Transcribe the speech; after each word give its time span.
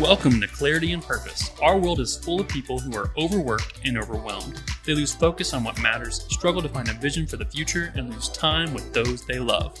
Welcome 0.00 0.40
to 0.40 0.46
Clarity 0.46 0.92
and 0.92 1.02
Purpose. 1.02 1.50
Our 1.60 1.76
world 1.76 1.98
is 1.98 2.16
full 2.16 2.40
of 2.40 2.46
people 2.46 2.78
who 2.78 2.96
are 2.96 3.10
overworked 3.18 3.80
and 3.84 3.98
overwhelmed. 3.98 4.62
They 4.86 4.94
lose 4.94 5.12
focus 5.12 5.52
on 5.52 5.64
what 5.64 5.82
matters, 5.82 6.24
struggle 6.28 6.62
to 6.62 6.68
find 6.68 6.88
a 6.88 6.92
vision 6.92 7.26
for 7.26 7.36
the 7.36 7.44
future, 7.44 7.92
and 7.96 8.14
lose 8.14 8.28
time 8.28 8.72
with 8.72 8.94
those 8.94 9.26
they 9.26 9.40
love. 9.40 9.76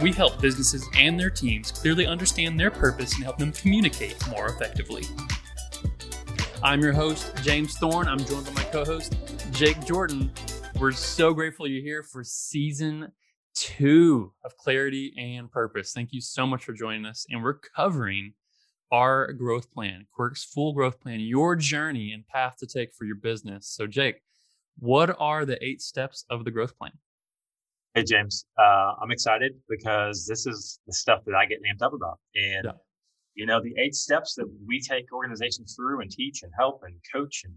We 0.00 0.10
help 0.10 0.40
businesses 0.40 0.88
and 0.96 1.20
their 1.20 1.28
teams 1.28 1.70
clearly 1.70 2.06
understand 2.06 2.58
their 2.58 2.70
purpose 2.70 3.14
and 3.14 3.24
help 3.24 3.36
them 3.36 3.52
communicate 3.52 4.16
more 4.28 4.46
effectively. 4.46 5.04
I'm 6.62 6.80
your 6.80 6.94
host, 6.94 7.30
James 7.42 7.76
Thorne. 7.76 8.08
I'm 8.08 8.24
joined 8.24 8.46
by 8.46 8.52
my 8.52 8.64
co 8.64 8.86
host, 8.86 9.16
Jake 9.52 9.84
Jordan. 9.84 10.32
We're 10.80 10.92
so 10.92 11.34
grateful 11.34 11.66
you're 11.66 11.82
here 11.82 12.02
for 12.02 12.24
season 12.24 13.12
two 13.54 14.32
of 14.46 14.56
Clarity 14.56 15.12
and 15.18 15.50
Purpose. 15.52 15.92
Thank 15.92 16.14
you 16.14 16.22
so 16.22 16.46
much 16.46 16.64
for 16.64 16.72
joining 16.72 17.04
us. 17.04 17.26
And 17.28 17.42
we're 17.42 17.58
covering 17.76 18.32
our 18.90 19.32
growth 19.32 19.70
plan, 19.72 20.06
Quirk's 20.12 20.44
full 20.44 20.72
growth 20.72 21.00
plan, 21.00 21.20
your 21.20 21.56
journey 21.56 22.12
and 22.12 22.26
path 22.26 22.56
to 22.58 22.66
take 22.66 22.94
for 22.94 23.04
your 23.04 23.16
business. 23.16 23.66
So, 23.68 23.86
Jake, 23.86 24.22
what 24.78 25.16
are 25.18 25.44
the 25.44 25.62
eight 25.64 25.82
steps 25.82 26.24
of 26.30 26.44
the 26.44 26.50
growth 26.50 26.76
plan? 26.78 26.92
Hey, 27.94 28.04
James, 28.04 28.46
uh, 28.58 28.94
I'm 29.00 29.10
excited 29.10 29.54
because 29.68 30.26
this 30.26 30.46
is 30.46 30.80
the 30.86 30.92
stuff 30.92 31.24
that 31.26 31.34
I 31.34 31.46
get 31.46 31.58
amped 31.64 31.84
up 31.84 31.92
about. 31.92 32.18
And, 32.34 32.64
yeah. 32.64 32.72
you 33.34 33.46
know, 33.46 33.60
the 33.60 33.74
eight 33.78 33.94
steps 33.94 34.34
that 34.34 34.46
we 34.66 34.80
take 34.80 35.12
organizations 35.12 35.74
through 35.74 36.00
and 36.00 36.10
teach 36.10 36.42
and 36.42 36.52
help 36.56 36.82
and 36.84 36.94
coach 37.12 37.42
and 37.44 37.54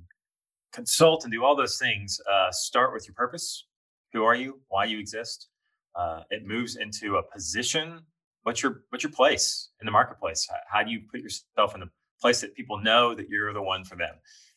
consult 0.73 1.23
and 1.25 1.34
do 1.34 1.44
all 1.44 1.55
those 1.55 1.77
things 1.77 2.20
uh, 2.31 2.52
start 2.52 2.94
with 2.94 3.08
your 3.08 3.13
purpose. 3.13 3.67
Who 4.13 4.23
are 4.23 4.36
you? 4.36 4.61
Why 4.70 4.86
you 4.86 5.00
exist? 5.00 5.50
Uh, 5.95 6.22
it 6.30 6.45
moves 6.45 6.77
into 6.77 7.17
a 7.17 7.23
position 7.23 8.00
what's 8.44 8.63
your 8.63 8.84
what's 8.90 9.04
your 9.04 9.12
place 9.12 9.70
in 9.80 9.86
the 9.86 9.91
marketplace? 9.91 10.48
How, 10.68 10.84
do 10.84 10.92
you 10.92 11.02
put 11.11 11.22
yourself 11.22 11.73
in 11.73 11.81
the 11.81 11.89
place 12.22 12.42
that 12.42 12.56
people 12.56 12.78
know 12.78 13.14
that 13.16 13.30
you're 13.30 13.53
the 13.53 13.61
one 13.61 13.84
for 13.84 13.95
them? 13.95 14.16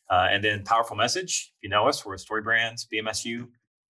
Uh, 0.09 0.27
and 0.29 0.43
then 0.43 0.63
powerful 0.63 0.95
message. 0.95 1.53
If 1.57 1.63
you 1.63 1.69
know 1.69 1.87
us, 1.87 2.05
we're 2.05 2.13
a 2.13 2.17
StoryBrand's 2.17 2.87
BMSU 2.93 3.47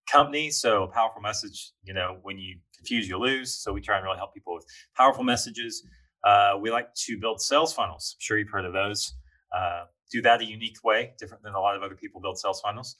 company. 0.09 0.49
So 0.49 0.87
powerful 0.87 1.21
message. 1.21 1.71
You 1.83 1.93
know, 1.93 2.17
when 2.21 2.37
you 2.37 2.57
confuse, 2.75 3.09
you 3.09 3.17
lose. 3.17 3.55
So 3.55 3.73
we 3.73 3.81
try 3.81 3.97
and 3.97 4.05
really 4.05 4.17
help 4.17 4.33
people 4.33 4.55
with 4.55 4.65
powerful 4.95 5.23
messages. 5.23 5.83
Uh, 6.23 6.57
we 6.59 6.71
like 6.71 6.93
to 6.95 7.19
build 7.19 7.41
sales 7.41 7.73
funnels. 7.73 8.15
I'm 8.17 8.21
sure 8.21 8.37
you've 8.37 8.49
heard 8.49 8.65
of 8.65 8.73
those. 8.73 9.13
Uh, 9.55 9.83
do 10.11 10.21
that 10.21 10.41
a 10.41 10.45
unique 10.45 10.77
way, 10.83 11.13
different 11.19 11.43
than 11.43 11.53
a 11.53 11.59
lot 11.59 11.75
of 11.75 11.83
other 11.83 11.95
people 11.95 12.21
build 12.21 12.37
sales 12.37 12.61
funnels. 12.61 12.95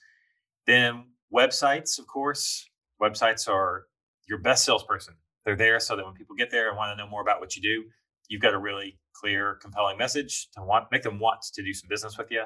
Then 0.66 1.04
websites, 1.34 1.98
of 1.98 2.06
course. 2.06 2.68
Websites 3.00 3.48
are 3.48 3.86
your 4.28 4.38
best 4.38 4.64
salesperson. 4.64 5.14
They're 5.46 5.56
there 5.56 5.80
so 5.80 5.96
that 5.96 6.04
when 6.04 6.14
people 6.14 6.36
get 6.36 6.50
there 6.50 6.68
and 6.68 6.76
want 6.76 6.96
to 6.96 7.02
know 7.02 7.08
more 7.08 7.22
about 7.22 7.40
what 7.40 7.56
you 7.56 7.62
do, 7.62 7.84
you've 8.28 8.42
got 8.42 8.52
a 8.52 8.58
really 8.58 8.98
clear, 9.14 9.54
compelling 9.62 9.96
message 9.96 10.48
to 10.56 10.62
want 10.62 10.86
make 10.92 11.02
them 11.02 11.18
want 11.18 11.40
to 11.54 11.62
do 11.62 11.72
some 11.72 11.88
business 11.88 12.18
with 12.18 12.30
you. 12.30 12.42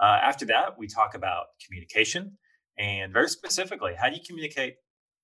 Uh, 0.00 0.18
after 0.22 0.44
that, 0.44 0.78
we 0.78 0.86
talk 0.86 1.16
about 1.16 1.46
communication 1.64 2.36
and 2.78 3.12
very 3.12 3.28
specifically, 3.28 3.94
how 3.98 4.08
do 4.08 4.16
you 4.16 4.22
communicate 4.26 4.76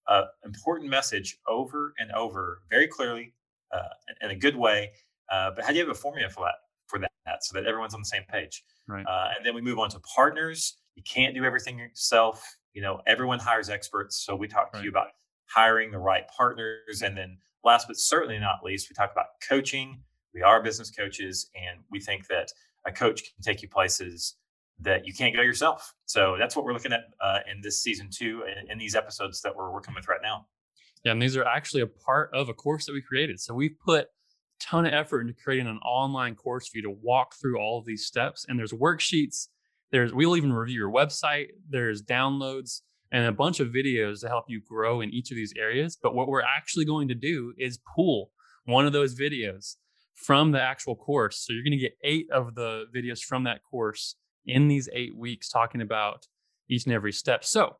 an 0.08 0.24
important 0.44 0.90
message 0.90 1.38
over 1.46 1.94
and 1.98 2.10
over 2.12 2.62
very 2.70 2.88
clearly 2.88 3.34
uh, 3.72 3.88
in 4.22 4.30
a 4.30 4.36
good 4.36 4.56
way? 4.56 4.90
Uh, 5.30 5.50
but 5.54 5.64
how 5.64 5.70
do 5.70 5.76
you 5.76 5.80
have 5.80 5.90
a 5.90 5.98
formula 5.98 6.28
for 6.28 6.44
that 6.44 6.54
for 6.86 6.98
that 6.98 7.44
so 7.44 7.54
that 7.54 7.66
everyone's 7.66 7.94
on 7.94 8.00
the 8.00 8.06
same 8.06 8.24
page? 8.30 8.62
Right. 8.88 9.06
Uh, 9.06 9.28
and 9.36 9.46
then 9.46 9.54
we 9.54 9.60
move 9.60 9.78
on 9.78 9.88
to 9.90 10.00
partners. 10.00 10.76
You 10.96 11.02
can't 11.02 11.34
do 11.34 11.44
everything 11.44 11.78
yourself. 11.78 12.44
You 12.72 12.82
know, 12.82 13.00
everyone 13.06 13.38
hires 13.38 13.68
experts. 13.68 14.24
So 14.24 14.34
we 14.34 14.48
talk 14.48 14.72
right. 14.72 14.80
to 14.80 14.84
you 14.84 14.90
about 14.90 15.08
hiring 15.54 15.90
the 15.90 15.98
right 15.98 16.24
partners. 16.36 17.02
And 17.02 17.16
then 17.16 17.38
last 17.64 17.86
but 17.86 17.96
certainly 17.96 18.38
not 18.38 18.62
least, 18.64 18.88
we 18.90 18.94
talk 18.94 19.12
about 19.12 19.26
coaching. 19.46 20.00
We 20.34 20.42
are 20.42 20.62
business 20.62 20.90
coaches, 20.90 21.50
and 21.54 21.80
we 21.90 22.00
think 22.00 22.28
that 22.28 22.52
a 22.86 22.92
coach 22.92 23.22
can 23.22 23.42
take 23.42 23.62
you 23.62 23.68
places 23.68 24.36
that 24.78 25.06
you 25.06 25.12
can't 25.12 25.34
go 25.34 25.42
yourself. 25.42 25.92
So 26.06 26.36
that's 26.38 26.56
what 26.56 26.64
we're 26.64 26.72
looking 26.72 26.92
at 26.92 27.02
uh, 27.20 27.40
in 27.50 27.60
this 27.60 27.82
season 27.82 28.08
two, 28.10 28.44
in, 28.44 28.70
in 28.70 28.78
these 28.78 28.94
episodes 28.94 29.42
that 29.42 29.54
we're 29.54 29.72
working 29.72 29.94
with 29.94 30.08
right 30.08 30.20
now. 30.22 30.46
Yeah, 31.04 31.12
and 31.12 31.20
these 31.20 31.36
are 31.36 31.44
actually 31.44 31.82
a 31.82 31.86
part 31.86 32.30
of 32.32 32.48
a 32.48 32.54
course 32.54 32.86
that 32.86 32.92
we 32.92 33.02
created. 33.02 33.40
So 33.40 33.54
we've 33.54 33.78
put 33.84 34.04
a 34.04 34.08
ton 34.60 34.86
of 34.86 34.94
effort 34.94 35.22
into 35.22 35.34
creating 35.34 35.66
an 35.66 35.78
online 35.78 36.34
course 36.34 36.68
for 36.68 36.78
you 36.78 36.82
to 36.84 36.90
walk 36.90 37.34
through 37.40 37.58
all 37.58 37.78
of 37.78 37.84
these 37.84 38.06
steps. 38.06 38.46
And 38.48 38.58
there's 38.58 38.72
worksheets. 38.72 39.48
There's 39.90 40.12
we'll 40.12 40.36
even 40.36 40.52
review 40.52 40.78
your 40.78 40.92
website. 40.92 41.48
There's 41.68 42.02
downloads 42.02 42.82
and 43.12 43.26
a 43.26 43.32
bunch 43.32 43.60
of 43.60 43.68
videos 43.68 44.20
to 44.20 44.28
help 44.28 44.44
you 44.48 44.60
grow 44.60 45.00
in 45.00 45.10
each 45.10 45.30
of 45.30 45.36
these 45.36 45.52
areas. 45.58 45.98
But 46.00 46.14
what 46.14 46.28
we're 46.28 46.42
actually 46.42 46.84
going 46.84 47.08
to 47.08 47.14
do 47.14 47.52
is 47.58 47.80
pull 47.94 48.30
one 48.64 48.86
of 48.86 48.92
those 48.92 49.18
videos 49.18 49.76
from 50.14 50.52
the 50.52 50.60
actual 50.60 50.94
course. 50.94 51.44
So 51.44 51.52
you're 51.52 51.64
going 51.64 51.72
to 51.72 51.78
get 51.78 51.96
eight 52.04 52.28
of 52.30 52.54
the 52.54 52.84
videos 52.94 53.20
from 53.20 53.44
that 53.44 53.62
course 53.68 54.16
in 54.46 54.68
these 54.68 54.88
eight 54.92 55.16
weeks 55.16 55.48
talking 55.48 55.80
about 55.80 56.26
each 56.68 56.84
and 56.84 56.94
every 56.94 57.12
step. 57.12 57.44
So, 57.44 57.76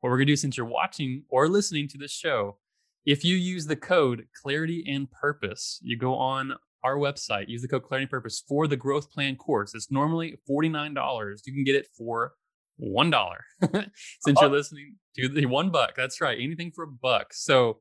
what 0.00 0.10
we're 0.10 0.18
going 0.18 0.26
to 0.26 0.32
do 0.32 0.36
since 0.36 0.56
you're 0.56 0.66
watching 0.66 1.24
or 1.30 1.48
listening 1.48 1.88
to 1.88 1.98
this 1.98 2.10
show, 2.10 2.58
if 3.06 3.24
you 3.24 3.36
use 3.36 3.66
the 3.66 3.76
code 3.76 4.26
clarity 4.42 4.84
and 4.86 5.10
purpose, 5.10 5.78
you 5.82 5.96
go 5.96 6.14
on 6.14 6.54
our 6.82 6.96
website, 6.96 7.48
use 7.48 7.62
the 7.62 7.68
code 7.68 7.84
clarity 7.84 8.04
and 8.04 8.10
purpose 8.10 8.42
for 8.46 8.66
the 8.66 8.76
growth 8.76 9.10
plan 9.10 9.36
course. 9.36 9.74
It's 9.74 9.90
normally 9.90 10.36
$49. 10.48 11.38
You 11.46 11.52
can 11.54 11.64
get 11.64 11.74
it 11.74 11.88
for 11.96 12.32
one 12.76 13.10
dollar 13.10 13.44
since 14.20 14.40
you're 14.40 14.50
listening 14.50 14.96
to 15.16 15.28
the 15.28 15.46
one 15.46 15.70
buck. 15.70 15.94
That's 15.96 16.20
right, 16.20 16.38
anything 16.40 16.72
for 16.74 16.84
a 16.84 16.88
buck. 16.88 17.32
So 17.32 17.78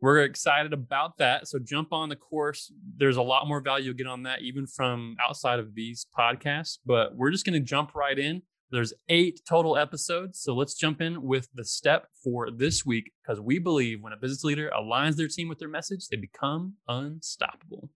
we're 0.00 0.22
excited 0.22 0.72
about 0.72 1.16
that. 1.18 1.48
So 1.48 1.58
jump 1.58 1.92
on 1.92 2.10
the 2.10 2.16
course. 2.16 2.70
There's 2.96 3.16
a 3.16 3.22
lot 3.22 3.48
more 3.48 3.60
value 3.60 3.86
you'll 3.86 3.94
get 3.94 4.06
on 4.06 4.24
that, 4.24 4.42
even 4.42 4.66
from 4.66 5.16
outside 5.18 5.58
of 5.58 5.74
these 5.74 6.06
podcasts. 6.16 6.78
But 6.84 7.16
we're 7.16 7.30
just 7.30 7.46
going 7.46 7.54
to 7.54 7.66
jump 7.66 7.94
right 7.94 8.18
in. 8.18 8.42
There's 8.70 8.92
eight 9.08 9.40
total 9.48 9.78
episodes. 9.78 10.40
So 10.40 10.54
let's 10.54 10.74
jump 10.74 11.00
in 11.00 11.22
with 11.22 11.48
the 11.54 11.64
step 11.64 12.08
for 12.22 12.50
this 12.50 12.84
week 12.84 13.12
because 13.22 13.40
we 13.40 13.58
believe 13.58 14.02
when 14.02 14.12
a 14.12 14.16
business 14.16 14.44
leader 14.44 14.70
aligns 14.76 15.16
their 15.16 15.28
team 15.28 15.48
with 15.48 15.58
their 15.58 15.68
message, 15.68 16.08
they 16.08 16.16
become 16.16 16.74
unstoppable. 16.86 17.88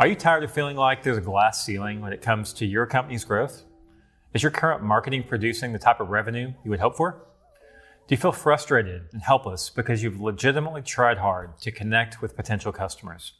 Are 0.00 0.06
you 0.06 0.14
tired 0.14 0.42
of 0.44 0.50
feeling 0.50 0.78
like 0.78 1.02
there's 1.02 1.18
a 1.18 1.20
glass 1.20 1.62
ceiling 1.62 2.00
when 2.00 2.14
it 2.14 2.22
comes 2.22 2.54
to 2.54 2.64
your 2.64 2.86
company's 2.86 3.22
growth? 3.22 3.64
Is 4.32 4.42
your 4.42 4.50
current 4.50 4.82
marketing 4.82 5.24
producing 5.24 5.74
the 5.74 5.78
type 5.78 6.00
of 6.00 6.08
revenue 6.08 6.54
you 6.64 6.70
would 6.70 6.80
hope 6.80 6.96
for? 6.96 7.26
Do 8.08 8.14
you 8.14 8.16
feel 8.16 8.32
frustrated 8.32 9.02
and 9.12 9.20
helpless 9.20 9.68
because 9.68 10.02
you've 10.02 10.18
legitimately 10.18 10.80
tried 10.80 11.18
hard 11.18 11.58
to 11.58 11.70
connect 11.70 12.22
with 12.22 12.34
potential 12.34 12.72
customers? 12.72 13.34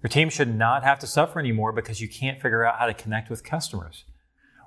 Your 0.00 0.10
team 0.10 0.30
should 0.30 0.54
not 0.54 0.84
have 0.84 1.00
to 1.00 1.08
suffer 1.08 1.40
anymore 1.40 1.72
because 1.72 2.00
you 2.00 2.08
can't 2.08 2.40
figure 2.40 2.64
out 2.64 2.78
how 2.78 2.86
to 2.86 2.94
connect 2.94 3.28
with 3.28 3.42
customers. 3.42 4.04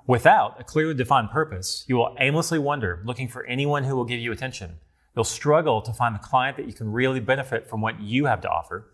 Without 0.06 0.60
a 0.60 0.64
clearly 0.64 0.92
defined 0.92 1.30
purpose, 1.30 1.86
you 1.88 1.96
will 1.96 2.14
aimlessly 2.20 2.58
wander 2.58 3.00
looking 3.06 3.28
for 3.28 3.46
anyone 3.46 3.84
who 3.84 3.96
will 3.96 4.04
give 4.04 4.20
you 4.20 4.30
attention. 4.30 4.72
You'll 5.16 5.24
struggle 5.24 5.80
to 5.80 5.92
find 5.94 6.14
the 6.14 6.18
client 6.18 6.58
that 6.58 6.66
you 6.66 6.74
can 6.74 6.92
really 6.92 7.20
benefit 7.20 7.66
from 7.66 7.80
what 7.80 7.98
you 7.98 8.26
have 8.26 8.42
to 8.42 8.50
offer 8.50 8.90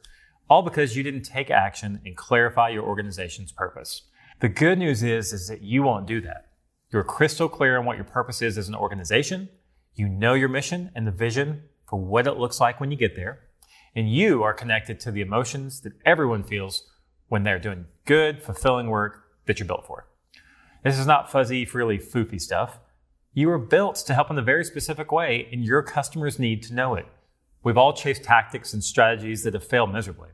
all 0.51 0.63
because 0.63 0.97
you 0.97 1.05
didn't 1.05 1.23
take 1.23 1.49
action 1.49 2.01
and 2.05 2.17
clarify 2.17 2.69
your 2.69 2.83
organization's 2.83 3.53
purpose. 3.53 4.03
The 4.41 4.49
good 4.49 4.79
news 4.79 5.05
is, 5.05 5.33
is 5.33 5.47
that 5.47 5.63
you 5.63 5.85
won't 5.85 6.07
do 6.07 6.21
that. 6.23 6.49
You're 6.93 7.05
crystal 7.05 7.49
clear 7.49 7.79
on 7.79 7.85
what 7.85 7.97
your 7.97 8.05
purpose 8.05 8.43
is 8.43 8.59
as 8.59 8.69
an 8.69 8.75
organization. 8.75 9.49
You 9.95 10.09
know 10.09 10.35
your 10.35 10.49
mission 10.49 10.91
and 10.97 11.07
the 11.07 11.13
vision 11.13 11.63
for 11.89 12.01
what 12.01 12.27
it 12.27 12.37
looks 12.37 12.61
like 12.61 12.81
when 12.81 12.91
you 12.91 12.97
get 12.97 13.15
there. 13.15 13.39
And 13.95 14.13
you 14.13 14.43
are 14.43 14.53
connected 14.53 14.99
to 15.01 15.13
the 15.13 15.21
emotions 15.21 15.83
that 15.83 15.93
everyone 16.05 16.43
feels 16.43 16.85
when 17.29 17.45
they're 17.45 17.61
doing 17.61 17.87
good, 18.05 18.43
fulfilling 18.43 18.89
work 18.89 19.23
that 19.47 19.61
you're 19.61 19.69
built 19.69 19.87
for. 19.87 20.09
This 20.83 20.99
is 20.99 21.07
not 21.07 21.31
fuzzy, 21.31 21.65
frilly, 21.65 21.99
foofy 21.99 22.41
stuff. 22.41 22.81
You 23.35 23.49
were 23.49 23.59
built 23.59 23.97
to 24.07 24.15
help 24.15 24.31
in 24.31 24.39
a 24.39 24.43
very 24.43 24.65
specific 24.65 25.13
way, 25.13 25.49
and 25.53 25.65
your 25.65 25.83
customers 25.85 26.41
need 26.41 26.65
to 26.65 26.75
know 26.75 26.97
it. 26.97 27.07
We've 27.63 27.77
all 27.77 27.93
chased 27.93 28.25
tactics 28.25 28.73
and 28.73 28.83
strategies 28.83 29.45
that 29.45 29.55
have 29.55 29.63
failed 29.63 29.93
miserably. 29.93 30.31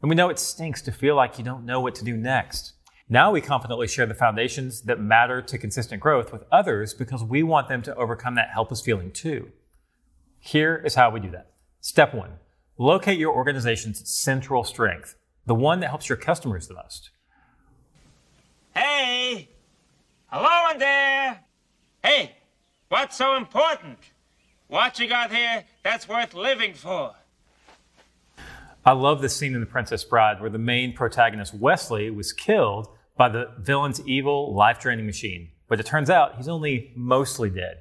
And 0.00 0.10
we 0.10 0.14
know 0.14 0.28
it 0.28 0.38
stinks 0.38 0.82
to 0.82 0.92
feel 0.92 1.16
like 1.16 1.38
you 1.38 1.44
don't 1.44 1.64
know 1.64 1.80
what 1.80 1.94
to 1.96 2.04
do 2.04 2.16
next. 2.16 2.74
Now 3.08 3.30
we 3.30 3.40
confidently 3.40 3.86
share 3.86 4.06
the 4.06 4.14
foundations 4.14 4.82
that 4.82 5.00
matter 5.00 5.40
to 5.40 5.58
consistent 5.58 6.02
growth 6.02 6.32
with 6.32 6.44
others 6.50 6.92
because 6.92 7.22
we 7.22 7.42
want 7.42 7.68
them 7.68 7.80
to 7.82 7.94
overcome 7.94 8.34
that 8.34 8.50
helpless 8.52 8.80
feeling 8.80 9.12
too. 9.12 9.52
Here 10.40 10.82
is 10.84 10.96
how 10.96 11.10
we 11.10 11.20
do 11.20 11.30
that. 11.30 11.52
Step 11.80 12.12
one, 12.14 12.32
locate 12.78 13.18
your 13.18 13.34
organization's 13.34 14.08
central 14.10 14.64
strength, 14.64 15.16
the 15.46 15.54
one 15.54 15.80
that 15.80 15.88
helps 15.88 16.08
your 16.08 16.18
customers 16.18 16.66
the 16.66 16.74
most. 16.74 17.10
Hey! 18.74 19.50
Hello 20.26 20.72
in 20.72 20.78
there! 20.78 21.40
Hey, 22.04 22.32
what's 22.88 23.16
so 23.16 23.36
important? 23.36 23.98
What 24.66 24.98
you 24.98 25.08
got 25.08 25.32
here, 25.32 25.64
that's 25.84 26.08
worth 26.08 26.34
living 26.34 26.74
for. 26.74 27.14
I 28.86 28.92
love 28.92 29.20
this 29.20 29.34
scene 29.34 29.52
in 29.52 29.58
The 29.58 29.66
Princess 29.66 30.04
Bride 30.04 30.40
where 30.40 30.48
the 30.48 30.58
main 30.58 30.92
protagonist, 30.92 31.52
Westley, 31.52 32.08
was 32.08 32.32
killed 32.32 32.86
by 33.16 33.28
the 33.28 33.50
villain's 33.58 34.00
evil, 34.06 34.54
life 34.54 34.78
draining 34.78 35.06
machine. 35.06 35.50
But 35.66 35.80
it 35.80 35.86
turns 35.86 36.08
out 36.08 36.36
he's 36.36 36.46
only 36.46 36.92
mostly 36.94 37.50
dead. 37.50 37.78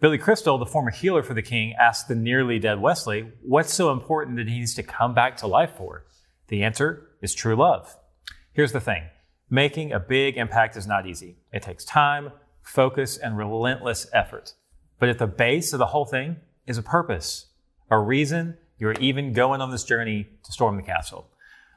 Billy 0.00 0.16
Crystal, 0.16 0.56
the 0.56 0.64
former 0.64 0.90
healer 0.90 1.22
for 1.22 1.34
the 1.34 1.42
king, 1.42 1.74
asked 1.78 2.08
the 2.08 2.14
nearly 2.14 2.58
dead 2.58 2.80
Westley, 2.80 3.32
What's 3.42 3.74
so 3.74 3.92
important 3.92 4.38
that 4.38 4.48
he 4.48 4.60
needs 4.60 4.72
to 4.76 4.82
come 4.82 5.12
back 5.12 5.36
to 5.38 5.46
life 5.46 5.72
for? 5.76 6.06
The 6.48 6.62
answer 6.62 7.06
is 7.20 7.34
true 7.34 7.54
love. 7.54 7.94
Here's 8.54 8.72
the 8.72 8.80
thing 8.80 9.10
making 9.50 9.92
a 9.92 10.00
big 10.00 10.38
impact 10.38 10.74
is 10.74 10.86
not 10.86 11.06
easy. 11.06 11.36
It 11.52 11.64
takes 11.64 11.84
time, 11.84 12.32
focus, 12.62 13.18
and 13.18 13.36
relentless 13.36 14.06
effort. 14.10 14.54
But 14.98 15.10
at 15.10 15.18
the 15.18 15.26
base 15.26 15.74
of 15.74 15.78
the 15.78 15.86
whole 15.86 16.06
thing 16.06 16.36
is 16.66 16.78
a 16.78 16.82
purpose, 16.82 17.48
a 17.90 17.98
reason 17.98 18.56
you're 18.78 18.92
even 18.94 19.32
going 19.32 19.60
on 19.60 19.70
this 19.70 19.84
journey 19.84 20.28
to 20.44 20.52
storm 20.52 20.76
the 20.76 20.82
castle. 20.82 21.28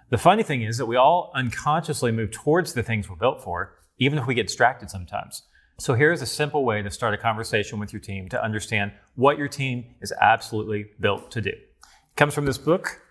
The 0.09 0.17
funny 0.17 0.43
thing 0.43 0.63
is 0.63 0.77
that 0.77 0.85
we 0.85 0.95
all 0.95 1.31
unconsciously 1.35 2.11
move 2.11 2.31
towards 2.31 2.73
the 2.73 2.83
things 2.83 3.09
we're 3.09 3.15
built 3.15 3.43
for, 3.43 3.75
even 3.99 4.17
if 4.17 4.25
we 4.25 4.33
get 4.33 4.47
distracted 4.47 4.89
sometimes. 4.89 5.43
So 5.79 5.93
here's 5.93 6.21
a 6.21 6.25
simple 6.25 6.65
way 6.65 6.81
to 6.81 6.91
start 6.91 7.13
a 7.13 7.17
conversation 7.17 7.79
with 7.79 7.93
your 7.93 8.01
team 8.01 8.27
to 8.29 8.43
understand 8.43 8.91
what 9.15 9.37
your 9.37 9.47
team 9.47 9.95
is 10.01 10.11
absolutely 10.19 10.87
built 10.99 11.31
to 11.31 11.41
do. 11.41 11.51
It 11.51 12.15
comes 12.17 12.33
from 12.33 12.45
this 12.45 12.57
book, 12.57 13.01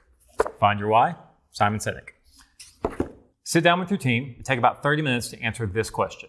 Find 0.61 0.79
Your 0.79 0.89
Why, 0.89 1.15
Simon 1.51 1.81
Sinek. 1.81 2.11
Sit 3.45 3.65
down 3.65 3.81
with 3.81 3.91
your 3.91 3.99
team 3.99 4.35
and 4.37 4.45
take 4.45 4.59
about 4.59 4.83
30 4.83 5.01
minutes 5.01 5.29
to 5.29 5.41
answer 5.41 5.67
this 5.67 5.89
question. 5.89 6.29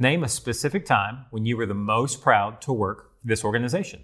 Name 0.00 0.24
a 0.24 0.28
specific 0.28 0.84
time 0.84 1.26
when 1.30 1.44
you 1.44 1.56
were 1.56 1.66
the 1.66 1.74
most 1.74 2.22
proud 2.22 2.60
to 2.62 2.72
work 2.72 3.12
for 3.20 3.28
this 3.28 3.44
organization. 3.44 4.02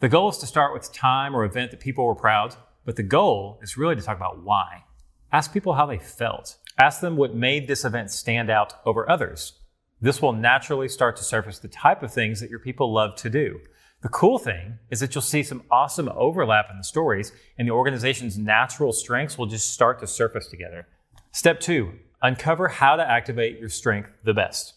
The 0.00 0.08
goal 0.08 0.28
is 0.28 0.38
to 0.38 0.46
start 0.46 0.74
with 0.74 0.92
time 0.92 1.34
or 1.34 1.44
event 1.44 1.70
that 1.70 1.80
people 1.80 2.04
were 2.04 2.14
proud, 2.14 2.56
but 2.84 2.96
the 2.96 3.02
goal 3.02 3.58
is 3.62 3.76
really 3.76 3.94
to 3.94 4.02
talk 4.02 4.16
about 4.16 4.42
why. 4.42 4.84
Ask 5.32 5.52
people 5.52 5.74
how 5.74 5.86
they 5.86 5.98
felt. 5.98 6.56
Ask 6.78 7.00
them 7.00 7.16
what 7.16 7.34
made 7.34 7.68
this 7.68 7.84
event 7.84 8.10
stand 8.10 8.50
out 8.50 8.74
over 8.84 9.08
others. 9.08 9.60
This 10.00 10.20
will 10.20 10.32
naturally 10.32 10.88
start 10.88 11.16
to 11.16 11.24
surface 11.24 11.58
the 11.58 11.68
type 11.68 12.02
of 12.02 12.12
things 12.12 12.40
that 12.40 12.50
your 12.50 12.58
people 12.58 12.92
love 12.92 13.14
to 13.16 13.30
do. 13.30 13.60
The 14.02 14.08
cool 14.10 14.38
thing 14.38 14.78
is 14.90 15.00
that 15.00 15.14
you'll 15.14 15.22
see 15.22 15.42
some 15.42 15.62
awesome 15.70 16.10
overlap 16.10 16.66
in 16.70 16.76
the 16.76 16.84
stories, 16.84 17.32
and 17.56 17.66
the 17.66 17.72
organization's 17.72 18.36
natural 18.36 18.92
strengths 18.92 19.38
will 19.38 19.46
just 19.46 19.72
start 19.72 20.00
to 20.00 20.06
surface 20.06 20.48
together. 20.48 20.86
Step 21.32 21.60
two, 21.60 21.92
uncover 22.20 22.68
how 22.68 22.96
to 22.96 23.10
activate 23.10 23.58
your 23.58 23.70
strength 23.70 24.10
the 24.24 24.34
best. 24.34 24.74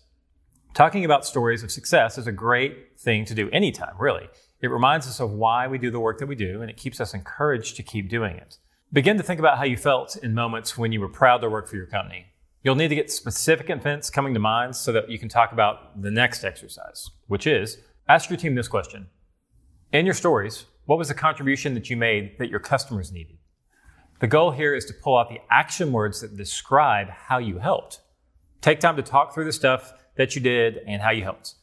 Talking 0.73 1.03
about 1.03 1.25
stories 1.25 1.63
of 1.63 1.71
success 1.71 2.17
is 2.17 2.27
a 2.27 2.31
great 2.31 2.99
thing 2.99 3.25
to 3.25 3.35
do 3.35 3.49
anytime, 3.49 3.95
really. 3.99 4.29
It 4.59 4.71
reminds 4.71 5.07
us 5.07 5.19
of 5.19 5.31
why 5.31 5.67
we 5.67 5.77
do 5.77 5.91
the 5.91 5.99
work 5.99 6.17
that 6.17 6.27
we 6.27 6.35
do, 6.35 6.61
and 6.61 6.69
it 6.69 6.77
keeps 6.77 6.99
us 6.99 7.13
encouraged 7.13 7.75
to 7.75 7.83
keep 7.83 8.09
doing 8.09 8.35
it. 8.35 8.57
Begin 8.91 9.17
to 9.17 9.23
think 9.23 9.39
about 9.39 9.57
how 9.57 9.65
you 9.65 9.77
felt 9.77 10.15
in 10.15 10.33
moments 10.33 10.77
when 10.77 10.91
you 10.91 10.99
were 10.99 11.09
proud 11.09 11.41
to 11.41 11.49
work 11.49 11.67
for 11.67 11.75
your 11.75 11.85
company. 11.85 12.27
You'll 12.63 12.75
need 12.75 12.87
to 12.87 12.95
get 12.95 13.11
specific 13.11 13.69
events 13.69 14.09
coming 14.09 14.33
to 14.33 14.39
mind 14.39 14.75
so 14.75 14.91
that 14.93 15.09
you 15.09 15.19
can 15.19 15.29
talk 15.29 15.51
about 15.51 16.01
the 16.01 16.09
next 16.09 16.43
exercise, 16.43 17.09
which 17.27 17.45
is 17.45 17.77
ask 18.09 18.29
your 18.29 18.37
team 18.37 18.55
this 18.55 18.67
question. 18.67 19.07
In 19.93 20.05
your 20.05 20.15
stories, 20.15 20.65
what 20.85 20.97
was 20.97 21.09
the 21.09 21.13
contribution 21.13 21.75
that 21.75 21.89
you 21.89 21.97
made 21.97 22.39
that 22.39 22.49
your 22.49 22.59
customers 22.59 23.11
needed? 23.11 23.37
The 24.19 24.27
goal 24.27 24.51
here 24.51 24.73
is 24.73 24.85
to 24.85 24.93
pull 24.93 25.17
out 25.17 25.29
the 25.29 25.41
action 25.51 25.91
words 25.91 26.21
that 26.21 26.35
describe 26.35 27.09
how 27.09 27.37
you 27.37 27.59
helped. 27.59 27.99
Take 28.61 28.79
time 28.79 28.95
to 28.95 29.03
talk 29.03 29.33
through 29.33 29.45
the 29.45 29.51
stuff 29.51 29.93
that 30.15 30.35
you 30.35 30.41
did 30.41 30.79
and 30.87 31.01
how 31.01 31.11
you 31.11 31.23
helped. 31.23 31.53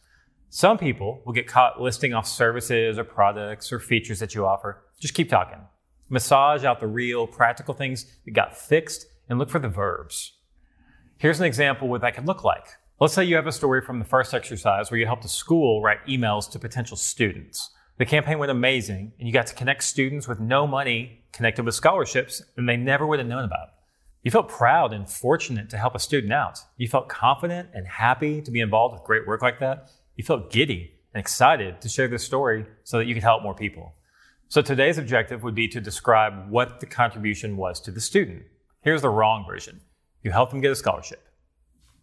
Some 0.57 0.79
people 0.79 1.21
will 1.27 1.33
get 1.33 1.49
caught 1.49 1.83
listing 1.83 2.15
off 2.15 2.29
services 2.29 2.97
or 2.97 3.03
products 3.03 3.73
or 3.73 3.81
features 3.81 4.21
that 4.21 4.37
you 4.37 4.47
offer. 4.47 4.85
Just 5.01 5.13
keep 5.13 5.29
talking. 5.29 5.59
Massage 6.09 6.63
out 6.63 6.79
the 6.79 6.87
real, 6.87 7.27
practical 7.27 7.75
things 7.75 8.07
that 8.25 8.35
got 8.35 8.57
fixed 8.57 9.07
and 9.29 9.37
look 9.37 9.51
for 9.51 9.59
the 9.59 9.69
verbs. 9.69 10.35
Here's 11.19 11.41
an 11.41 11.47
example 11.47 11.89
of 11.89 11.91
what 11.91 12.03
that 12.03 12.15
could 12.15 12.29
look 12.29 12.45
like. 12.45 12.69
Let's 13.01 13.15
say 13.15 13.25
you 13.25 13.35
have 13.35 13.49
a 13.49 13.53
story 13.53 13.81
from 13.81 13.99
the 13.99 14.05
first 14.05 14.33
exercise 14.33 14.93
where 14.93 15.01
you 15.01 15.07
helped 15.07 15.25
a 15.25 15.29
school 15.29 15.83
write 15.83 16.07
emails 16.07 16.49
to 16.53 16.61
potential 16.61 16.97
students. 16.97 17.71
The 17.99 18.07
campaign 18.07 18.39
went 18.39 18.53
amazing, 18.53 19.13
and 19.19 19.27
you 19.27 19.35
got 19.35 19.49
to 19.49 19.57
connect 19.57 19.83
students 19.83 20.29
with 20.29 20.39
no 20.39 20.69
money 20.69 21.25
connected 21.33 21.65
with 21.65 21.75
scholarships, 21.75 22.41
and 22.57 22.69
they 22.69 22.77
never 22.77 23.09
would 23.09 23.19
have 23.19 23.27
known 23.27 23.43
about. 23.43 23.71
You 24.23 24.31
felt 24.31 24.49
proud 24.49 24.93
and 24.93 25.11
fortunate 25.11 25.69
to 25.71 25.79
help 25.79 25.97
a 25.97 25.99
student 25.99 26.33
out. 26.33 26.61
You 26.77 26.87
felt 26.87 27.09
confident 27.09 27.71
and 27.75 27.89
happy 27.89 28.41
to 28.41 28.53
be 28.53 28.61
involved 28.61 28.95
with 28.95 29.03
great 29.03 29.27
work 29.27 29.43
like 29.43 29.59
that. 29.59 29.91
You 30.17 30.25
felt 30.25 30.51
giddy 30.51 30.93
and 31.13 31.21
excited 31.21 31.81
to 31.81 31.89
share 31.89 32.09
this 32.09 32.25
story 32.25 32.67
so 32.85 32.99
that 32.99 33.07
you 33.07 33.15
could 33.15 33.23
help 33.23 33.43
more 33.43 33.55
people. 33.55 33.95
So 34.49 34.63
today's 34.63 34.99
objective 34.99 35.43
would 35.43 35.55
be 35.55 35.69
to 35.69 35.81
describe 35.81 36.51
what 36.51 36.81
the 36.81 36.87
contribution 36.87 37.57
was 37.57 37.81
to 37.81 37.91
the 37.91 38.01
student. 38.01 38.45
Here's 38.83 39.03
the 39.03 39.09
wrong 39.09 39.45
version. 39.49 39.81
You 40.23 40.31
helped 40.31 40.53
them 40.53 40.61
get 40.61 40.71
a 40.71 40.77
scholarship. 40.77 41.27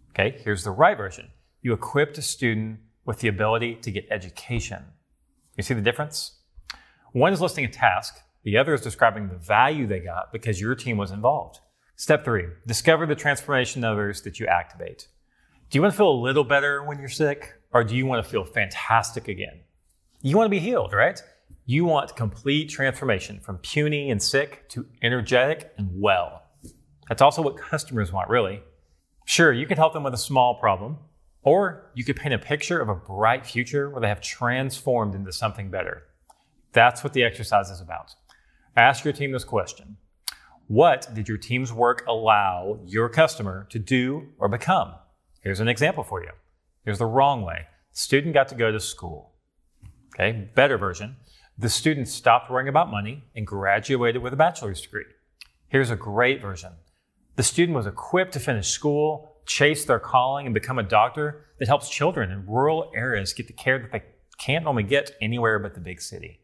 Okay, 0.10 0.42
here's 0.44 0.64
the 0.64 0.72
right 0.72 0.98
version. 0.98 1.30
You 1.62 1.74
equipped 1.74 2.18
a 2.18 2.22
student 2.22 2.80
with 3.06 3.20
the 3.20 3.28
ability 3.28 3.76
to 3.76 3.92
get 3.92 4.08
education. 4.12 4.84
You 5.56 5.64
see 5.64 5.74
the 5.74 5.82
difference? 5.82 6.40
One 7.14 7.32
is 7.32 7.42
listing 7.42 7.66
a 7.66 7.70
task, 7.70 8.20
the 8.44 8.58
other 8.58 8.74
is 8.74 8.82
describing 8.82 9.30
the 9.30 9.36
value 9.36 9.86
they 9.86 10.00
got 10.00 10.32
because 10.32 10.60
your 10.60 10.76
team 10.76 10.98
was 10.98 11.12
involved. 11.12 11.60
Step 11.96 12.26
three, 12.26 12.48
discover 12.66 13.06
the 13.06 13.16
transformation 13.16 13.84
others 13.84 14.24
that 14.24 14.40
you 14.40 14.48
activate. 14.48 15.08
Do 15.70 15.78
you 15.78 15.82
want 15.82 15.94
to 15.94 15.98
feel 15.98 16.10
a 16.10 16.20
little 16.20 16.44
better 16.44 16.84
when 16.84 17.00
you're 17.00 17.10
sick, 17.10 17.61
or 17.74 17.84
do 17.84 17.96
you 17.96 18.06
want 18.06 18.24
to 18.24 18.30
feel 18.30 18.44
fantastic 18.44 19.28
again? 19.28 19.62
You 20.22 20.38
want 20.38 20.46
to 20.46 20.52
be 20.52 20.60
healed, 20.60 20.94
right? 20.94 21.22
You 21.66 21.86
want 21.86 22.16
complete 22.16 22.70
transformation 22.70 23.40
from 23.40 23.58
puny 23.60 24.12
and 24.12 24.22
sick 24.22 24.68
to 24.70 24.86
energetic 25.02 25.72
and 25.78 25.90
well. 25.94 26.44
That's 27.08 27.22
also 27.22 27.42
what 27.42 27.58
customers 27.58 28.12
want, 28.12 28.30
really. 28.30 28.62
Sure, 29.26 29.52
you 29.54 29.66
can 29.66 29.78
help 29.78 29.94
them 29.94 30.04
with 30.04 30.14
a 30.14 30.18
small 30.18 30.56
problem, 30.56 30.98
or 31.44 31.92
you 31.96 32.04
could 32.04 32.16
paint 32.16 32.34
a 32.34 32.40
picture 32.40 32.82
of 32.82 32.90
a 32.90 32.96
bright 32.96 33.46
future 33.46 33.90
where 33.90 34.02
they 34.02 34.08
have 34.08 34.22
transformed 34.22 35.16
into 35.16 35.32
something 35.32 35.70
better. 35.70 36.04
That's 36.74 37.04
what 37.04 37.14
the 37.14 37.24
exercise 37.24 37.70
is 37.70 37.82
about. 37.82 38.16
Ask 38.76 39.04
your 39.04 39.14
team 39.14 39.32
this 39.32 39.44
question 39.44 39.98
What 40.68 41.14
did 41.14 41.28
your 41.28 41.38
team's 41.38 41.74
work 41.74 42.06
allow 42.08 42.80
your 42.86 43.10
customer 43.10 43.68
to 43.72 43.80
do 43.80 44.30
or 44.38 44.48
become? 44.48 44.94
Here's 45.42 45.60
an 45.60 45.68
example 45.68 46.04
for 46.04 46.22
you. 46.22 46.32
Here's 46.84 47.00
the 47.00 47.06
wrong 47.06 47.44
way. 47.44 47.68
The 47.92 48.00
student 48.00 48.34
got 48.34 48.48
to 48.48 48.56
go 48.56 48.72
to 48.72 48.80
school. 48.80 49.34
Okay, 50.16 50.50
better 50.56 50.78
version. 50.78 51.18
The 51.58 51.70
student 51.70 52.08
stopped 52.08 52.50
worrying 52.50 52.70
about 52.70 52.90
money 52.90 53.24
and 53.36 53.46
graduated 53.46 54.22
with 54.22 54.34
a 54.34 54.38
bachelor's 54.38 54.82
degree. 54.82 55.06
Here's 55.68 55.92
a 55.92 55.96
great 55.96 56.42
version. 56.42 56.72
The 57.36 57.44
student 57.44 57.76
was 57.76 57.86
equipped 57.86 58.34
to 58.34 58.40
finish 58.40 58.70
school, 58.70 59.38
chase 59.46 59.86
their 59.86 60.00
calling, 60.00 60.46
and 60.46 60.54
become 60.54 60.80
a 60.80 60.84
doctor 60.84 61.46
that 61.60 61.68
helps 61.68 61.90
children 61.90 62.32
in 62.32 62.48
rural 62.48 62.92
areas 62.96 63.34
get 63.34 63.48
the 63.48 63.54
care 63.54 63.80
that 63.80 63.92
they 63.92 64.04
can't 64.38 64.64
normally 64.64 64.84
get 64.84 65.16
anywhere 65.22 65.60
but 65.60 65.76
the 65.76 65.80
big 65.80 66.02
city. 66.02 66.40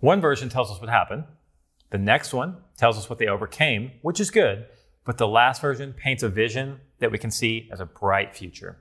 One 0.00 0.20
version 0.20 0.48
tells 0.48 0.70
us 0.70 0.80
what 0.80 0.90
happened. 0.90 1.24
The 1.90 1.98
next 1.98 2.32
one 2.32 2.56
tells 2.76 2.98
us 2.98 3.08
what 3.08 3.18
they 3.18 3.28
overcame, 3.28 3.92
which 4.02 4.20
is 4.20 4.30
good, 4.30 4.66
but 5.04 5.16
the 5.16 5.28
last 5.28 5.60
version 5.60 5.92
paints 5.92 6.22
a 6.22 6.28
vision 6.28 6.80
that 6.98 7.12
we 7.12 7.18
can 7.18 7.30
see 7.30 7.68
as 7.72 7.80
a 7.80 7.86
bright 7.86 8.34
future. 8.34 8.78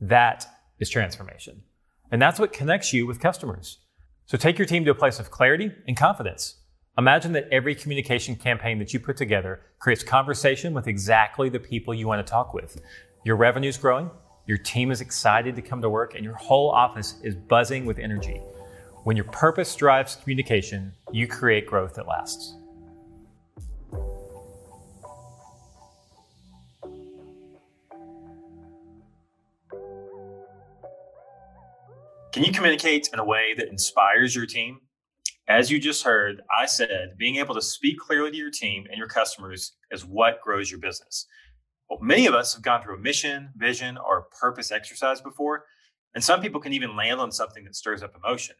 That 0.00 0.46
is 0.78 0.88
transformation. 0.88 1.62
And 2.10 2.20
that's 2.20 2.40
what 2.40 2.52
connects 2.52 2.92
you 2.92 3.06
with 3.06 3.20
customers. 3.20 3.78
So 4.26 4.38
take 4.38 4.58
your 4.58 4.66
team 4.66 4.84
to 4.84 4.90
a 4.90 4.94
place 4.94 5.18
of 5.20 5.30
clarity 5.30 5.72
and 5.86 5.96
confidence. 5.96 6.56
Imagine 6.98 7.32
that 7.32 7.48
every 7.50 7.74
communication 7.74 8.34
campaign 8.34 8.78
that 8.78 8.92
you 8.92 9.00
put 9.00 9.16
together 9.16 9.60
creates 9.78 10.02
conversation 10.02 10.74
with 10.74 10.86
exactly 10.86 11.48
the 11.48 11.60
people 11.60 11.94
you 11.94 12.06
want 12.06 12.24
to 12.24 12.30
talk 12.30 12.52
with. 12.52 12.80
Your 13.24 13.36
revenue 13.36 13.68
is 13.68 13.78
growing, 13.78 14.10
your 14.46 14.58
team 14.58 14.90
is 14.90 15.00
excited 15.00 15.54
to 15.56 15.62
come 15.62 15.82
to 15.82 15.88
work, 15.88 16.14
and 16.14 16.24
your 16.24 16.34
whole 16.34 16.70
office 16.70 17.16
is 17.22 17.34
buzzing 17.34 17.86
with 17.86 17.98
energy. 17.98 18.40
When 19.04 19.16
your 19.16 19.26
purpose 19.26 19.74
drives 19.76 20.16
communication, 20.16 20.92
you 21.12 21.26
create 21.26 21.66
growth 21.66 21.94
that 21.94 22.06
lasts. 22.06 22.54
Can 32.40 32.46
you 32.46 32.54
communicate 32.54 33.10
in 33.12 33.18
a 33.18 33.24
way 33.24 33.52
that 33.58 33.68
inspires 33.68 34.34
your 34.34 34.46
team? 34.46 34.80
As 35.46 35.70
you 35.70 35.78
just 35.78 36.02
heard, 36.02 36.40
I 36.58 36.64
said 36.64 37.18
being 37.18 37.36
able 37.36 37.54
to 37.54 37.60
speak 37.60 37.98
clearly 37.98 38.30
to 38.30 38.36
your 38.38 38.50
team 38.50 38.86
and 38.88 38.96
your 38.96 39.08
customers 39.08 39.74
is 39.90 40.06
what 40.06 40.40
grows 40.40 40.70
your 40.70 40.80
business. 40.80 41.26
Well, 41.90 41.98
many 42.00 42.24
of 42.24 42.32
us 42.32 42.54
have 42.54 42.62
gone 42.62 42.82
through 42.82 42.94
a 42.94 42.98
mission, 42.98 43.50
vision, 43.58 43.98
or 43.98 44.28
purpose 44.40 44.72
exercise 44.72 45.20
before, 45.20 45.66
and 46.14 46.24
some 46.24 46.40
people 46.40 46.62
can 46.62 46.72
even 46.72 46.96
land 46.96 47.20
on 47.20 47.30
something 47.30 47.62
that 47.64 47.76
stirs 47.76 48.02
up 48.02 48.16
emotion. 48.16 48.56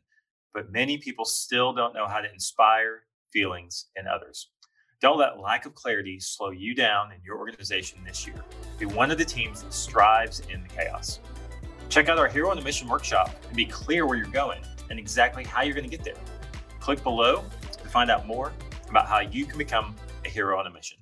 But 0.52 0.70
many 0.70 0.98
people 0.98 1.24
still 1.24 1.72
don't 1.72 1.94
know 1.94 2.06
how 2.06 2.20
to 2.20 2.30
inspire 2.30 3.04
feelings 3.32 3.86
in 3.96 4.06
others. 4.06 4.50
Don't 5.00 5.16
let 5.16 5.40
lack 5.40 5.64
of 5.64 5.74
clarity 5.74 6.20
slow 6.20 6.50
you 6.50 6.74
down 6.74 7.12
in 7.12 7.22
your 7.24 7.38
organization 7.38 8.00
this 8.04 8.26
year. 8.26 8.44
Be 8.78 8.84
one 8.84 9.10
of 9.10 9.16
the 9.16 9.24
teams 9.24 9.62
that 9.62 9.72
strives 9.72 10.40
in 10.50 10.64
the 10.64 10.68
chaos. 10.68 11.18
Check 11.90 12.08
out 12.08 12.18
our 12.18 12.28
Hero 12.28 12.50
on 12.50 12.56
the 12.56 12.62
Mission 12.62 12.86
workshop 12.86 13.34
and 13.48 13.56
be 13.56 13.66
clear 13.66 14.06
where 14.06 14.16
you're 14.16 14.26
going 14.28 14.62
and 14.90 14.98
exactly 14.98 15.42
how 15.42 15.62
you're 15.62 15.74
going 15.74 15.90
to 15.90 15.94
get 15.94 16.04
there. 16.04 16.14
Click 16.78 17.02
below 17.02 17.44
to 17.72 17.88
find 17.88 18.12
out 18.12 18.28
more 18.28 18.52
about 18.88 19.06
how 19.06 19.18
you 19.18 19.44
can 19.44 19.58
become 19.58 19.96
a 20.24 20.28
hero 20.28 20.56
on 20.56 20.68
a 20.68 20.70
mission. 20.70 20.98